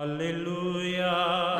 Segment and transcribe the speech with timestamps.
[0.00, 1.58] Aleluya.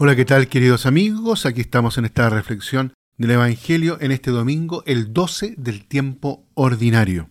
[0.00, 1.46] Hola, ¿qué tal queridos amigos?
[1.46, 7.30] Aquí estamos en esta reflexión del Evangelio en este domingo, el 12 del tiempo ordinario.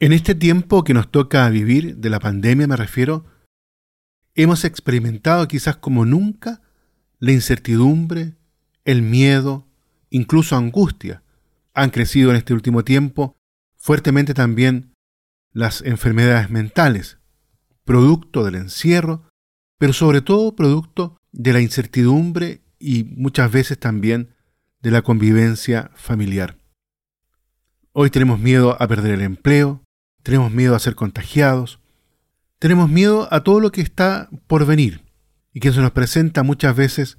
[0.00, 3.26] En este tiempo que nos toca vivir de la pandemia me refiero,
[4.34, 6.62] hemos experimentado quizás como nunca
[7.18, 8.32] la incertidumbre,
[8.86, 9.66] el miedo,
[10.08, 11.22] incluso angustia.
[11.74, 13.36] Han crecido en este último tiempo
[13.76, 14.93] fuertemente también
[15.54, 17.18] las enfermedades mentales,
[17.84, 19.30] producto del encierro,
[19.78, 24.34] pero sobre todo producto de la incertidumbre y muchas veces también
[24.82, 26.58] de la convivencia familiar.
[27.92, 29.82] Hoy tenemos miedo a perder el empleo,
[30.24, 31.78] tenemos miedo a ser contagiados,
[32.58, 35.04] tenemos miedo a todo lo que está por venir
[35.52, 37.16] y que se nos presenta muchas veces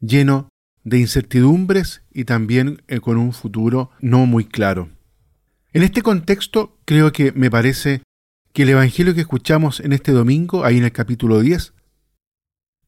[0.00, 0.48] lleno
[0.84, 4.88] de incertidumbres y también eh, con un futuro no muy claro.
[5.74, 8.02] En este contexto creo que me parece
[8.54, 11.74] que el Evangelio que escuchamos en este domingo, ahí en el capítulo 10,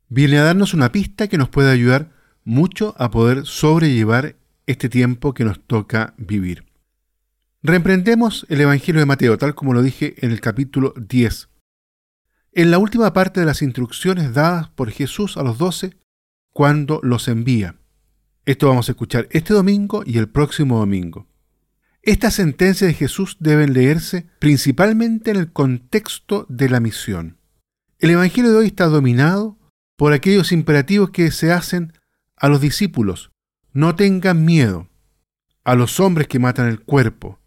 [0.08, 2.10] viene a darnos una pista que nos puede ayudar
[2.42, 6.64] mucho a poder sobrellevar este tiempo que nos toca vivir.
[7.62, 11.50] Reemprendemos el Evangelio de Mateo, tal como lo dije en el capítulo 10.
[12.52, 15.98] En la última parte de las instrucciones dadas por Jesús a los doce
[16.50, 17.76] cuando los envía.
[18.46, 21.29] Esto vamos a escuchar este domingo y el próximo domingo.
[22.02, 27.38] Estas sentencias de Jesús deben leerse principalmente en el contexto de la misión.
[27.98, 29.58] El Evangelio de hoy está dominado
[29.96, 31.92] por aquellos imperativos que se hacen
[32.36, 33.32] a los discípulos.
[33.72, 34.88] No tengan miedo
[35.62, 37.38] a los hombres que matan el cuerpo,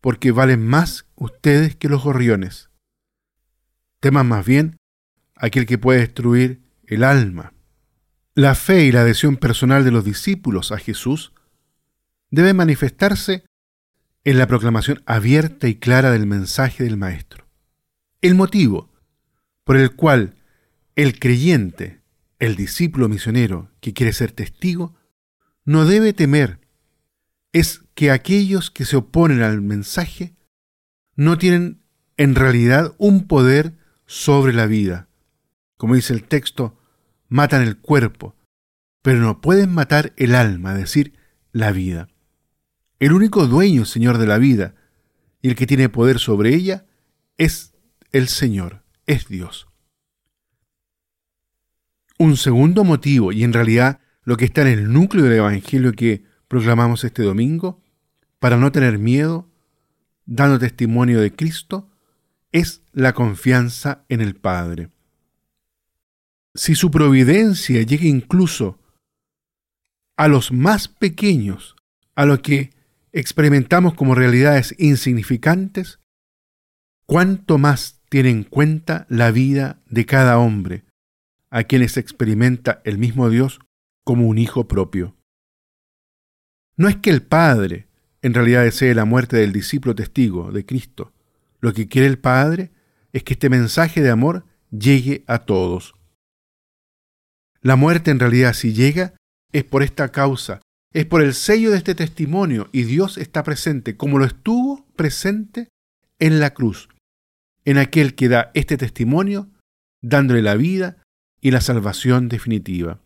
[0.00, 2.68] porque valen más ustedes que los gorriones.
[4.00, 4.76] Teman más bien
[5.36, 7.54] aquel que puede destruir el alma.
[8.34, 11.32] La fe y la adhesión personal de los discípulos a Jesús
[12.30, 13.44] deben manifestarse
[14.24, 17.46] en la proclamación abierta y clara del mensaje del Maestro.
[18.20, 18.92] El motivo
[19.64, 20.34] por el cual
[20.94, 22.00] el creyente,
[22.38, 24.94] el discípulo misionero que quiere ser testigo,
[25.64, 26.60] no debe temer
[27.52, 30.34] es que aquellos que se oponen al mensaje
[31.16, 31.82] no tienen
[32.16, 33.74] en realidad un poder
[34.06, 35.08] sobre la vida.
[35.76, 36.78] Como dice el texto,
[37.28, 38.36] matan el cuerpo,
[39.02, 41.14] pero no pueden matar el alma, es decir,
[41.52, 42.08] la vida.
[43.02, 44.76] El único dueño, Señor de la vida,
[45.40, 46.86] y el que tiene poder sobre ella,
[47.36, 47.74] es
[48.12, 49.66] el Señor, es Dios.
[52.16, 56.22] Un segundo motivo, y en realidad lo que está en el núcleo del Evangelio que
[56.46, 57.82] proclamamos este domingo,
[58.38, 59.50] para no tener miedo,
[60.24, 61.90] dando testimonio de Cristo,
[62.52, 64.90] es la confianza en el Padre.
[66.54, 68.78] Si su providencia llega incluso
[70.16, 71.74] a los más pequeños,
[72.14, 72.80] a lo que
[73.12, 76.00] experimentamos como realidades insignificantes,
[77.06, 80.84] cuánto más tiene en cuenta la vida de cada hombre,
[81.50, 83.60] a quienes experimenta el mismo Dios
[84.04, 85.16] como un hijo propio.
[86.76, 87.88] No es que el Padre
[88.22, 91.12] en realidad desee la muerte del discípulo testigo de Cristo.
[91.60, 92.70] Lo que quiere el Padre
[93.12, 95.94] es que este mensaje de amor llegue a todos.
[97.60, 99.14] La muerte en realidad si llega
[99.52, 100.60] es por esta causa,
[100.92, 105.68] es por el sello de este testimonio y Dios está presente como lo estuvo presente
[106.18, 106.88] en la cruz,
[107.64, 109.48] en aquel que da este testimonio,
[110.02, 111.02] dándole la vida
[111.40, 113.00] y la salvación definitiva.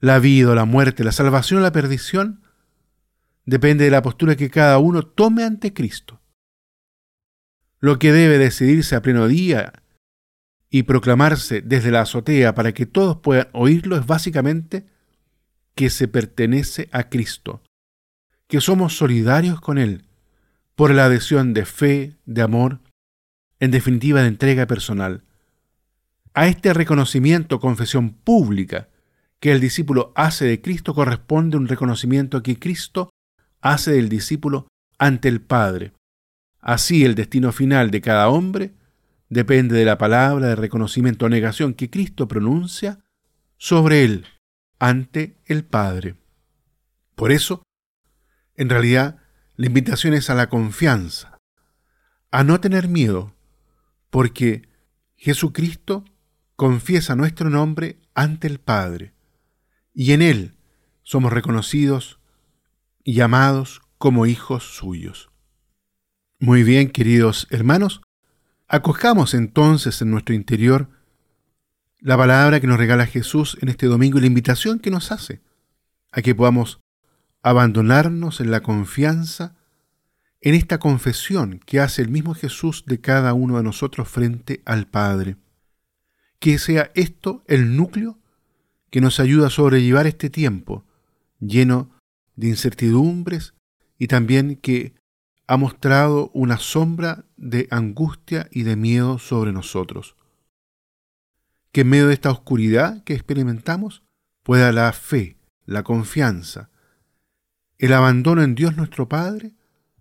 [0.00, 2.42] La vida o la muerte, la salvación o la perdición
[3.44, 6.20] depende de la postura que cada uno tome ante Cristo.
[7.80, 9.72] Lo que debe decidirse a pleno día
[10.70, 14.86] y proclamarse desde la azotea para que todos puedan oírlo es básicamente
[15.80, 17.62] que se pertenece a Cristo,
[18.48, 20.04] que somos solidarios con Él
[20.74, 22.80] por la adhesión de fe, de amor,
[23.60, 25.24] en definitiva de entrega personal.
[26.34, 28.90] A este reconocimiento, confesión pública
[29.38, 33.08] que el discípulo hace de Cristo corresponde un reconocimiento que Cristo
[33.62, 34.68] hace del discípulo
[34.98, 35.94] ante el Padre.
[36.60, 38.74] Así el destino final de cada hombre
[39.30, 42.98] depende de la palabra de reconocimiento o negación que Cristo pronuncia
[43.56, 44.26] sobre él
[44.80, 46.16] ante el Padre.
[47.14, 47.62] Por eso,
[48.56, 49.18] en realidad,
[49.56, 51.38] la invitación es a la confianza,
[52.32, 53.34] a no tener miedo,
[54.08, 54.68] porque
[55.16, 56.04] Jesucristo
[56.56, 59.12] confiesa nuestro nombre ante el Padre,
[59.94, 60.56] y en Él
[61.02, 62.18] somos reconocidos
[63.04, 65.30] y llamados como hijos suyos.
[66.38, 68.00] Muy bien, queridos hermanos,
[68.66, 70.88] acojamos entonces en nuestro interior
[72.00, 75.40] la palabra que nos regala Jesús en este domingo y la invitación que nos hace
[76.12, 76.80] a que podamos
[77.42, 79.56] abandonarnos en la confianza
[80.40, 84.86] en esta confesión que hace el mismo Jesús de cada uno de nosotros frente al
[84.86, 85.36] Padre.
[86.38, 88.18] Que sea esto el núcleo
[88.90, 90.84] que nos ayuda a sobrellevar este tiempo
[91.38, 91.90] lleno
[92.36, 93.54] de incertidumbres
[93.98, 94.94] y también que
[95.46, 100.16] ha mostrado una sombra de angustia y de miedo sobre nosotros.
[101.72, 104.02] Que en medio de esta oscuridad que experimentamos
[104.42, 106.70] pueda la fe, la confianza,
[107.78, 109.54] el abandono en Dios nuestro Padre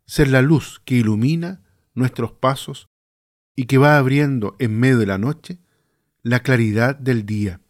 [0.06, 1.62] ser la luz que ilumina
[1.94, 2.90] nuestros pasos
[3.56, 5.60] y que va abriendo en medio de la noche
[6.24, 7.62] la claridad del día,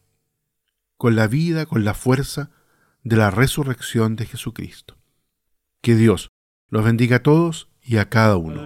[0.98, 2.52] con la vida, con la fuerza
[3.04, 4.98] de la resurrección de Jesucristo.
[5.82, 6.30] Que Dios
[6.70, 8.66] los bendiga a todos y a cada uno.